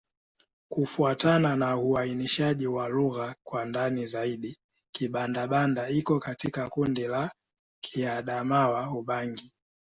[0.69, 4.57] Kufuatana na uainishaji wa lugha kwa ndani zaidi,
[4.91, 7.31] Kibanda-Banda iko katika kundi la
[7.83, 9.53] Kiadamawa-Ubangi.